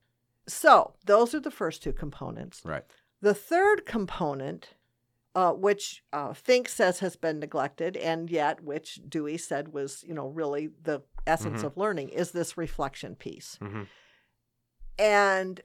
So 0.47 0.93
those 1.05 1.35
are 1.35 1.39
the 1.39 1.51
first 1.51 1.83
two 1.83 1.93
components. 1.93 2.61
Right. 2.65 2.83
The 3.21 3.35
third 3.35 3.85
component, 3.85 4.69
uh, 5.35 5.51
which 5.53 6.03
uh, 6.13 6.33
Fink 6.33 6.69
says 6.69 6.99
has 6.99 7.15
been 7.15 7.39
neglected, 7.39 7.97
and 7.97 8.29
yet 8.29 8.63
which 8.63 8.99
Dewey 9.07 9.37
said 9.37 9.73
was, 9.73 10.03
you 10.07 10.13
know, 10.13 10.27
really 10.27 10.69
the 10.81 11.01
essence 11.25 11.61
Mhm. 11.61 11.65
of 11.65 11.77
learning, 11.77 12.09
is 12.09 12.31
this 12.31 12.57
reflection 12.57 13.15
piece. 13.15 13.57
Mhm. 13.61 13.87
And 14.99 15.61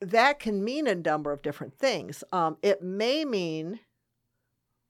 that 0.00 0.38
can 0.40 0.64
mean 0.64 0.86
a 0.86 0.94
number 0.94 1.30
of 1.32 1.42
different 1.42 1.78
things. 1.78 2.24
Um, 2.32 2.58
it 2.62 2.82
may 2.82 3.24
mean 3.24 3.80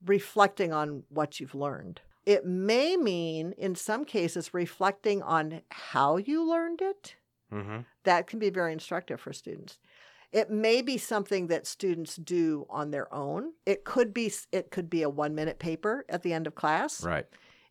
reflecting 0.04 0.72
on 0.72 1.04
what 1.08 1.40
you've 1.40 1.54
learned. 1.54 2.00
It 2.26 2.46
may 2.46 2.96
mean, 2.96 3.52
in 3.52 3.74
some 3.74 4.04
cases, 4.04 4.54
reflecting 4.54 5.22
on 5.22 5.62
how 5.70 6.16
you 6.16 6.42
learned 6.42 6.80
it. 6.80 7.16
Mm-hmm. 7.52 7.80
That 8.04 8.26
can 8.26 8.38
be 8.38 8.50
very 8.50 8.72
instructive 8.72 9.20
for 9.20 9.32
students. 9.32 9.78
It 10.34 10.50
may 10.50 10.82
be 10.82 10.98
something 10.98 11.46
that 11.46 11.64
students 11.66 12.16
do 12.16 12.66
on 12.68 12.90
their 12.90 13.12
own. 13.14 13.52
It 13.64 13.84
could 13.84 14.12
be 14.12 14.32
it 14.50 14.70
could 14.72 14.90
be 14.90 15.02
a 15.04 15.10
1-minute 15.10 15.58
paper 15.60 16.04
at 16.08 16.22
the 16.22 16.32
end 16.32 16.46
of 16.48 16.56
class. 16.56 17.02
Right. 17.04 17.24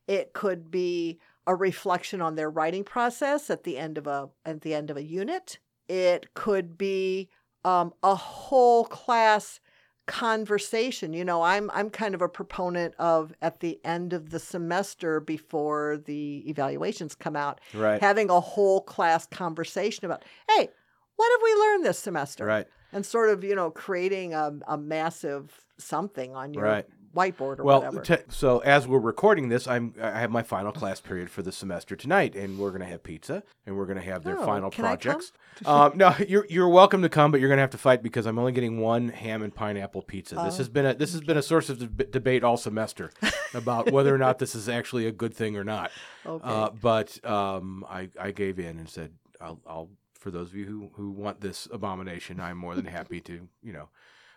It 0.07 0.31
could 0.31 0.71
be 0.71 1.19
a 1.45 1.53
reflection 1.53 2.21
on 2.21 2.35
their 2.35 2.49
writing 2.49 2.85
process 2.85 3.49
at 3.49 3.65
the 3.65 3.77
end 3.77 3.97
of 3.97 4.07
a 4.07 4.29
at 4.45 4.61
the 4.61 4.73
end 4.73 4.89
of 4.89 4.95
a 4.95 5.03
unit. 5.03 5.59
It 5.89 6.33
could 6.35 6.77
be 6.77 7.29
um, 7.65 7.93
a 8.01 8.15
whole 8.15 8.85
class 8.85 9.59
conversation. 10.05 11.11
You 11.13 11.25
know, 11.25 11.41
I'm 11.41 11.69
I'm 11.73 11.89
kind 11.89 12.15
of 12.15 12.21
a 12.21 12.29
proponent 12.29 12.93
of 12.97 13.33
at 13.41 13.59
the 13.59 13.79
end 13.83 14.13
of 14.13 14.29
the 14.29 14.39
semester 14.39 15.19
before 15.19 15.97
the 16.05 16.43
evaluations 16.49 17.13
come 17.15 17.35
out, 17.35 17.59
Right. 17.73 18.01
having 18.01 18.29
a 18.29 18.39
whole 18.39 18.81
class 18.81 19.25
conversation 19.25 20.05
about, 20.05 20.23
hey, 20.49 20.69
what 21.15 21.31
have 21.31 21.41
we 21.43 21.53
learned 21.61 21.85
this 21.85 21.99
semester? 21.99 22.45
Right. 22.45 22.67
And 22.91 23.05
sort 23.05 23.29
of, 23.29 23.43
you 23.43 23.55
know, 23.55 23.71
creating 23.71 24.33
a, 24.33 24.51
a 24.67 24.77
massive 24.77 25.51
something 25.77 26.35
on 26.35 26.53
your 26.53 26.63
Right. 26.63 26.85
whiteboard 27.15 27.59
or 27.59 27.63
Well, 27.63 27.81
whatever. 27.81 28.01
t- 28.01 28.23
so 28.29 28.59
as 28.59 28.87
we're 28.87 28.99
recording 28.99 29.49
this, 29.49 29.67
I'm 29.67 29.95
I 29.99 30.19
have 30.19 30.29
my 30.29 30.43
final 30.43 30.71
class 30.71 31.01
period 31.01 31.29
for 31.31 31.41
the 31.41 31.51
semester 31.51 31.95
tonight, 31.95 32.35
and 32.35 32.59
we're 32.59 32.69
gonna 32.71 32.85
have 32.85 33.01
pizza, 33.01 33.41
and 33.65 33.75
we're 33.75 33.87
gonna 33.87 34.01
have 34.01 34.23
their 34.23 34.39
Oh, 34.39 34.45
final 34.45 34.69
can 34.69 34.85
I 34.85 34.89
come? 34.95 34.97
projects. 34.97 35.31
um, 35.65 35.93
no, 35.95 36.13
you're 36.27 36.45
you're 36.49 36.69
welcome 36.69 37.01
to 37.01 37.09
come, 37.09 37.31
but 37.31 37.39
you're 37.39 37.49
gonna 37.49 37.61
have 37.61 37.71
to 37.71 37.77
fight 37.79 38.03
because 38.03 38.27
I'm 38.27 38.37
only 38.37 38.51
getting 38.51 38.79
one 38.79 39.09
ham 39.09 39.41
and 39.41 39.53
pineapple 39.53 40.03
pizza. 40.03 40.35
this 40.35 40.55
Oh, 40.55 40.57
has 40.57 40.69
been 40.69 40.85
a 40.85 40.93
this 40.93 41.13
has 41.13 41.21
been 41.21 41.37
a 41.37 41.41
source 41.43 41.69
of 41.69 41.79
deb- 41.79 42.11
debate 42.11 42.43
all 42.43 42.57
semester 42.57 43.09
about 43.55 43.91
whether 43.91 44.13
or 44.13 44.19
not 44.19 44.37
this 44.39 44.53
is 44.53 44.69
actually 44.69 45.07
a 45.07 45.11
good 45.11 45.33
thing 45.33 45.57
or 45.57 45.63
not. 45.63 45.89
okay. 46.27 46.47
Uh, 46.47 46.69
but 46.79 47.23
um, 47.25 47.83
I 47.89 48.09
I 48.19 48.29
gave 48.31 48.59
in 48.59 48.77
and 48.77 48.87
said 48.89 49.11
I'll 49.41 49.59
I'll 49.67 49.89
for 50.23 50.31
those 50.31 50.49
of 50.49 50.55
you 50.55 50.65
who 50.65 50.89
who 50.95 51.11
want 51.11 51.41
this 51.41 51.67
abomination, 51.71 52.39
I'm 52.39 52.57
more 52.57 52.75
than 52.75 52.85
happy 52.85 53.19
to 53.21 53.47
you 53.61 53.73
know. 53.73 53.89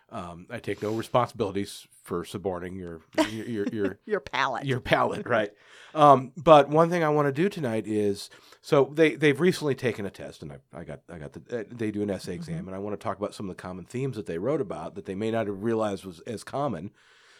Um, 0.09 0.47
I 0.49 0.59
take 0.59 0.81
no 0.81 0.91
responsibilities 0.91 1.85
for 2.03 2.23
suborning 2.23 2.75
your 2.77 3.01
your 3.17 3.25
your, 3.45 3.67
your 3.73 3.99
your 4.05 4.19
palate. 4.21 4.65
your 4.65 4.79
palate, 4.79 5.27
right? 5.27 5.51
Um, 5.93 6.31
but 6.37 6.69
one 6.69 6.89
thing 6.89 7.03
I 7.03 7.09
want 7.09 7.27
to 7.27 7.31
do 7.33 7.49
tonight 7.49 7.85
is 7.87 8.29
so 8.61 8.89
they 8.93 9.15
they've 9.15 9.39
recently 9.39 9.75
taken 9.75 10.05
a 10.05 10.09
test, 10.09 10.41
and 10.43 10.51
I, 10.53 10.59
I 10.73 10.83
got 10.85 11.01
I 11.11 11.17
got 11.17 11.33
the 11.33 11.59
uh, 11.59 11.63
they 11.69 11.91
do 11.91 12.03
an 12.03 12.09
essay 12.09 12.35
exam, 12.35 12.67
and 12.67 12.75
I 12.75 12.79
want 12.79 12.97
to 12.97 13.03
talk 13.03 13.17
about 13.17 13.33
some 13.35 13.49
of 13.49 13.55
the 13.57 13.61
common 13.61 13.83
themes 13.85 14.15
that 14.15 14.27
they 14.27 14.37
wrote 14.37 14.61
about 14.61 14.95
that 14.95 15.05
they 15.05 15.15
may 15.15 15.31
not 15.31 15.47
have 15.47 15.61
realized 15.63 16.05
was 16.05 16.21
as 16.21 16.43
common. 16.43 16.91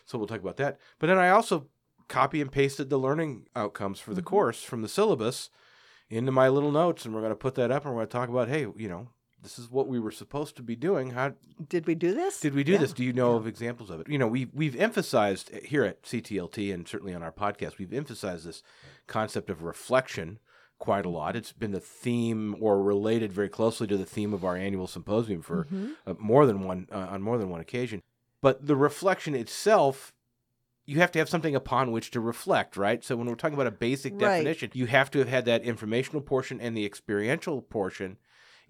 So 0.05 0.17
we'll 0.17 0.27
talk 0.27 0.41
about 0.41 0.57
that. 0.57 0.77
But 0.99 1.07
then 1.07 1.17
I 1.17 1.29
also 1.29 1.67
copy 2.09 2.41
and 2.41 2.51
pasted 2.51 2.89
the 2.89 2.97
learning 2.97 3.47
outcomes 3.55 3.99
for 4.01 4.13
the 4.13 4.21
Mhm. 4.21 4.25
course 4.25 4.63
from 4.63 4.81
the 4.81 4.87
syllabus 4.89 5.49
into 6.09 6.31
my 6.31 6.47
little 6.49 6.71
notes, 6.71 7.05
and 7.05 7.13
we're 7.13 7.21
going 7.21 7.31
to 7.31 7.35
put 7.35 7.55
that 7.55 7.71
up, 7.71 7.85
and 7.85 7.93
we're 7.93 7.99
going 8.01 8.07
to 8.07 8.11
talk 8.11 8.29
about 8.29 8.47
hey, 8.49 8.61
you 8.75 8.87
know. 8.89 9.09
This 9.43 9.59
is 9.59 9.69
what 9.69 9.87
we 9.87 9.99
were 9.99 10.11
supposed 10.11 10.55
to 10.57 10.63
be 10.63 10.75
doing. 10.75 11.11
How 11.11 11.33
Did 11.69 11.85
we 11.85 11.93
do 11.93 12.13
this? 12.15 12.39
did 12.39 12.55
we 12.55 12.63
do 12.63 12.71
Yeah. 12.73 12.79
this? 12.79 12.91
Do 12.91 13.03
you 13.03 13.13
know 13.13 13.33
Yeah. 13.33 13.37
of 13.37 13.47
examples 13.47 13.91
of 13.91 14.01
it? 14.01 14.09
You 14.09 14.17
know, 14.17 14.27
we've 14.27 14.49
we've 14.51 14.75
emphasized 14.75 15.53
here 15.63 15.83
at 15.83 16.01
CTLT 16.03 16.73
and 16.73 16.87
certainly 16.87 17.13
on 17.13 17.21
our 17.21 17.31
podcast, 17.31 17.77
we've 17.77 17.93
emphasized 17.93 18.45
this 18.47 18.63
concept 19.05 19.51
of 19.51 19.61
reflection 19.61 20.39
quite 20.79 21.05
a 21.05 21.09
lot. 21.09 21.35
It's 21.35 21.53
been 21.53 21.71
the 21.71 21.79
theme 21.79 22.55
or 22.59 22.81
related 22.81 23.31
very 23.31 23.47
closely 23.47 23.85
to 23.87 23.95
the 23.95 24.05
theme 24.07 24.33
of 24.33 24.43
our 24.43 24.57
annual 24.57 24.87
symposium 24.87 25.43
for 25.43 25.65
Mhm. 25.65 25.95
uh, 26.07 26.15
more 26.17 26.47
than 26.47 26.63
one 26.63 26.87
uh, 26.91 26.97
on 27.11 27.21
more 27.21 27.37
than 27.37 27.49
one 27.49 27.61
occasion. 27.61 28.01
But 28.41 28.65
the 28.65 28.75
reflection 28.75 29.35
itself, 29.35 30.13
you 30.87 30.99
have 30.99 31.11
to 31.11 31.19
have 31.19 31.29
something 31.29 31.53
upon 31.53 31.91
which 31.91 32.09
to 32.11 32.19
reflect, 32.21 32.77
right? 32.77 33.03
So 33.03 33.15
when 33.15 33.27
we're 33.27 33.35
talking 33.35 33.53
about 33.55 33.67
a 33.67 33.71
basic 33.71 34.13
Right. 34.13 34.31
definition, 34.31 34.71
you 34.73 34.87
have 34.87 35.11
to 35.11 35.19
have 35.19 35.27
had 35.27 35.45
that 35.45 35.61
informational 35.63 36.21
portion 36.21 36.59
and 36.59 36.75
the 36.75 36.85
experiential 36.85 37.61
portion 37.61 38.17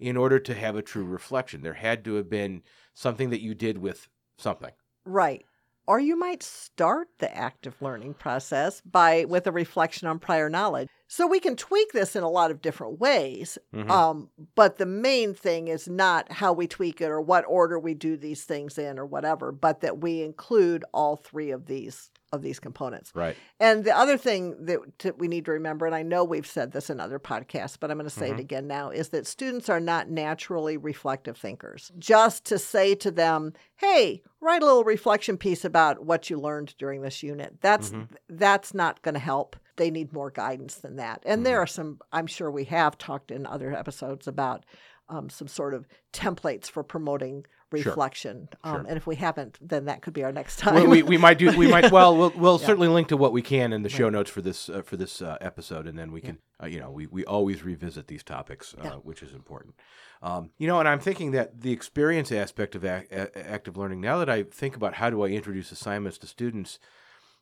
in 0.00 0.16
order 0.16 0.38
to 0.40 0.54
have 0.54 0.76
a 0.76 0.82
true 0.82 1.04
reflection. 1.04 1.62
There 1.62 1.74
had 1.74 2.04
to 2.04 2.14
have 2.14 2.28
been 2.28 2.62
something 2.92 3.30
that 3.30 3.40
you 3.40 3.54
did 3.54 3.78
with 3.78 4.08
something. 4.36 4.72
Right. 5.04 5.46
Or 5.88 5.98
you 5.98 6.18
might 6.18 6.42
start 6.42 7.08
the 7.18 7.34
active 7.34 7.80
learning 7.80 8.12
process 8.14 8.82
by 8.82 9.24
with 9.24 9.46
a 9.46 9.52
reflection 9.52 10.06
on 10.06 10.18
prior 10.18 10.50
knowledge. 10.50 10.86
So 11.06 11.26
we 11.26 11.40
can 11.40 11.56
tweak 11.56 11.92
this 11.92 12.14
in 12.14 12.22
a 12.22 12.28
lot 12.28 12.50
of 12.50 12.60
different 12.60 13.00
ways. 13.00 13.56
Mhm. 13.74 13.90
Um, 13.90 14.28
but 14.54 14.76
the 14.76 14.84
main 14.84 15.32
thing 15.32 15.68
is 15.68 15.88
not 15.88 16.30
how 16.30 16.52
we 16.52 16.66
tweak 16.66 17.00
it 17.00 17.10
or 17.10 17.22
what 17.22 17.46
order 17.48 17.78
we 17.78 17.94
do 17.94 18.18
these 18.18 18.44
things 18.44 18.76
in 18.76 18.98
or 18.98 19.06
whatever, 19.06 19.50
but 19.50 19.80
that 19.80 19.96
we 20.02 20.22
include 20.22 20.84
all 20.92 21.16
three 21.16 21.50
of 21.50 21.64
these 21.64 22.10
of 22.32 22.42
these 22.42 22.60
components. 22.60 23.10
Right. 23.14 23.36
And 23.58 23.84
the 23.84 23.96
other 23.96 24.18
thing 24.18 24.66
that 24.66 24.80
t- 24.98 25.10
we 25.12 25.28
need 25.28 25.46
to 25.46 25.52
remember, 25.52 25.86
and 25.86 25.94
I 25.94 26.02
know 26.02 26.24
we've 26.24 26.46
said 26.46 26.72
this 26.72 26.90
in 26.90 27.00
other 27.00 27.18
podcasts, 27.18 27.76
but 27.80 27.90
I'm 27.90 27.96
going 27.96 28.08
to 28.08 28.14
say 28.14 28.30
Mhm. 28.30 28.34
it 28.34 28.40
again 28.40 28.66
now, 28.66 28.90
is 28.90 29.08
that 29.10 29.26
students 29.26 29.68
are 29.68 29.80
not 29.80 30.10
naturally 30.10 30.76
reflective 30.76 31.36
thinkers. 31.38 31.90
Just 31.98 32.44
to 32.46 32.58
say 32.58 32.94
to 32.96 33.10
them, 33.10 33.54
"Hey, 33.76 34.22
write 34.40 34.62
a 34.62 34.66
little 34.66 34.84
reflection 34.84 35.38
piece 35.38 35.64
about 35.64 36.04
what 36.04 36.28
you 36.28 36.38
learned 36.38 36.74
during 36.78 37.00
this 37.00 37.22
unit," 37.22 37.60
that's 37.60 37.90
Mhm. 37.90 38.08
that's 38.28 38.74
not 38.74 39.00
going 39.02 39.14
to 39.14 39.20
help. 39.20 39.56
They 39.76 39.90
need 39.90 40.12
more 40.12 40.30
guidance 40.30 40.74
than 40.76 40.96
that. 40.96 41.22
And 41.24 41.46
there 41.46 41.58
Mhm. 41.58 41.62
are 41.62 41.66
some. 41.66 42.00
I'm 42.12 42.26
sure 42.26 42.50
we 42.50 42.64
have 42.64 42.98
talked 42.98 43.30
in 43.30 43.46
other 43.46 43.72
episodes 43.72 44.26
about 44.28 44.64
um, 45.10 45.30
some 45.30 45.48
sort 45.48 45.72
of 45.72 45.88
templates 46.12 46.66
for 46.70 46.82
promoting 46.82 47.46
reflection. 47.70 48.48
Um, 48.64 48.74
Sure. 48.82 48.84
And 48.88 48.96
if 48.96 49.06
we 49.06 49.16
haven't, 49.16 49.58
then 49.60 49.84
that 49.86 50.02
could 50.02 50.14
be 50.14 50.24
our 50.24 50.32
next 50.32 50.58
time. 50.58 50.74
Well, 50.74 50.86
we, 50.86 51.02
we 51.02 51.18
might 51.18 51.38
do. 51.38 51.56
We 51.56 51.68
might. 51.68 51.90
Well, 51.92 52.16
we'll, 52.16 52.32
we'll 52.36 52.58
Yeah. 52.60 52.66
certainly 52.66 52.88
link 52.88 53.08
to 53.08 53.16
what 53.16 53.32
we 53.32 53.42
can 53.42 53.72
in 53.72 53.82
the 53.82 53.88
show 53.88 54.08
notes 54.08 54.30
for 54.30 54.40
this 54.42 54.68
uh, 54.68 54.82
for 54.82 54.96
this 54.96 55.20
uh, 55.22 55.36
episode, 55.40 55.86
and 55.86 55.98
then 55.98 56.12
we 56.12 56.20
can. 56.20 56.38
Uh, 56.62 56.66
you 56.66 56.80
know, 56.80 56.90
we, 56.90 57.06
we 57.06 57.24
always 57.24 57.62
revisit 57.62 58.08
these 58.08 58.22
topics, 58.24 58.74
uh, 58.78 58.82
Yeah. 58.84 58.90
which 58.96 59.22
is 59.22 59.32
important. 59.32 59.74
Um, 60.22 60.50
you 60.58 60.66
know, 60.66 60.80
and 60.80 60.88
I'm 60.88 60.98
thinking 60.98 61.30
that 61.32 61.60
the 61.60 61.70
experience 61.72 62.32
aspect 62.32 62.74
of 62.74 62.84
ac- 62.84 63.06
active 63.12 63.76
learning. 63.76 64.00
Now 64.00 64.18
that 64.18 64.28
I 64.28 64.42
think 64.42 64.74
about 64.76 64.94
how 64.94 65.08
do 65.10 65.22
I 65.24 65.28
introduce 65.28 65.70
assignments 65.70 66.18
to 66.18 66.26
students, 66.26 66.78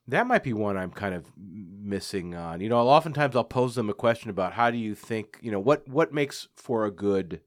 that 0.06 0.26
might 0.26 0.42
be 0.44 0.52
one 0.52 0.76
I'm 0.76 0.90
kind 0.92 1.14
of 1.14 1.32
missing 1.36 2.34
on. 2.34 2.60
You 2.60 2.68
know, 2.68 2.78
oftentimes 2.78 3.34
I'll 3.34 3.42
pose 3.44 3.74
them 3.74 3.88
a 3.88 3.94
question 3.94 4.28
about 4.30 4.52
how 4.52 4.70
do 4.70 4.76
you 4.76 4.94
think. 4.94 5.38
You 5.40 5.50
know, 5.50 5.60
what 5.60 5.88
what 5.88 6.12
makes 6.12 6.48
for 6.54 6.84
a 6.84 6.90
good 6.90 7.40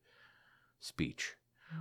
speech 0.79 1.35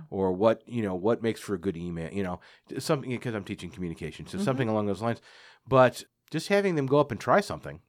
or 0.09 0.31
what 0.31 0.61
you 0.67 0.81
know 0.81 0.95
what 0.95 1.21
makes 1.21 1.39
for 1.39 1.53
a 1.53 1.59
good 1.59 1.77
email 1.77 2.11
you 2.11 2.23
know 2.23 2.39
something 2.77 3.09
because 3.11 3.33
i'm 3.35 3.43
teaching 3.43 3.69
communication 3.69 4.25
so 4.27 4.37
Mhm. 4.37 4.43
something 4.43 4.69
along 4.69 4.87
those 4.87 5.01
lines 5.01 5.21
but 5.67 6.03
just 6.31 6.47
having 6.47 6.75
them 6.75 6.85
go 6.87 6.99
up 6.99 7.11
and 7.11 7.19
try 7.19 7.39
something 7.41 7.81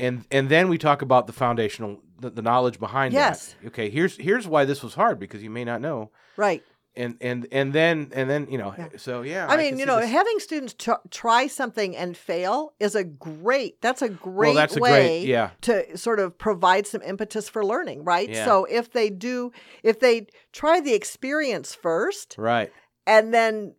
and 0.00 0.24
and 0.30 0.48
then 0.48 0.68
we 0.68 0.78
talk 0.78 1.02
about 1.02 1.26
the 1.26 1.32
foundational 1.32 2.00
the, 2.20 2.30
the 2.30 2.42
knowledge 2.42 2.78
behind 2.78 3.14
Yes. 3.14 3.54
that 3.60 3.68
okay 3.68 3.90
here's 3.90 4.16
here's 4.16 4.46
why 4.46 4.64
this 4.64 4.82
was 4.82 4.94
hard 4.94 5.18
because 5.18 5.42
you 5.42 5.50
may 5.50 5.64
not 5.64 5.80
know 5.80 6.10
right. 6.36 6.62
And 6.98 7.16
and 7.20 7.46
and 7.52 7.72
then 7.72 8.10
and 8.12 8.28
then 8.28 8.48
you 8.50 8.58
know 8.58 8.74
Yeah. 8.76 8.88
so 8.96 9.22
yeah 9.22 9.46
I 9.48 9.56
mean, 9.56 9.78
you 9.78 9.86
know, 9.86 10.00
this- 10.00 10.10
having 10.10 10.38
students 10.40 10.74
tr- 10.74 11.04
try 11.10 11.46
something 11.46 11.96
and 11.96 12.16
fail 12.16 12.74
is 12.80 12.94
a 12.94 13.04
great. 13.04 13.80
That's 13.80 14.02
a 14.02 14.08
great 14.08 14.48
well 14.48 14.54
that's 14.54 14.76
a 14.76 14.80
way 14.80 14.90
great 14.90 15.26
yeah 15.28 15.50
to 15.62 15.96
sort 15.96 16.20
of 16.20 16.36
provide 16.36 16.86
some 16.86 17.00
impetus 17.02 17.48
for 17.48 17.64
learning, 17.64 18.04
right? 18.04 18.28
Yeah. 18.28 18.44
So 18.44 18.64
if 18.66 18.92
they 18.92 19.08
do, 19.10 19.52
if 19.82 20.00
they 20.00 20.26
try 20.52 20.80
the 20.80 20.94
experience 20.94 21.74
first 21.74 22.34
right 22.36 22.72
and 23.06 23.32
then 23.32 23.74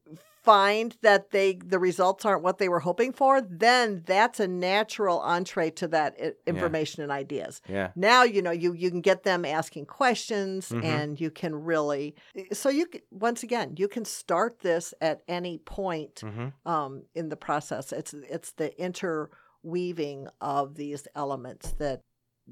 find 0.53 0.89
that 1.01 1.21
they 1.35 1.49
the 1.73 1.79
results 1.89 2.25
aren't 2.25 2.43
what 2.47 2.57
they 2.57 2.69
were 2.69 2.79
hoping 2.89 3.11
for, 3.13 3.33
then 3.41 3.85
that's 4.13 4.39
a 4.39 4.47
natural 4.47 5.19
entree 5.35 5.69
to 5.81 5.87
that 5.95 6.11
i- 6.25 6.33
information 6.53 7.03
and 7.03 7.11
ideas. 7.23 7.53
yeah 7.77 7.89
Now 7.95 8.21
you 8.33 8.41
know 8.45 8.55
you 8.63 8.69
you 8.83 8.89
can 8.93 9.01
get 9.11 9.19
them 9.29 9.41
asking 9.45 9.85
questions 10.01 10.61
Mhm. 10.69 10.83
and 10.93 11.09
you 11.23 11.29
can 11.41 11.53
really 11.71 12.15
so 12.61 12.67
you 12.77 12.83
once 13.27 13.41
again 13.47 13.67
you 13.81 13.87
can 13.95 14.05
start 14.05 14.51
this 14.69 14.85
at 15.09 15.17
any 15.39 15.55
point 15.79 16.15
hmm 16.21 16.47
um, 16.73 16.91
in 17.19 17.25
the 17.33 17.39
process. 17.47 17.85
It's 17.99 18.13
it's 18.35 18.51
the 18.61 18.69
interweaving 18.87 20.27
of 20.41 20.75
these 20.81 21.07
elements 21.23 21.65
that 21.83 22.01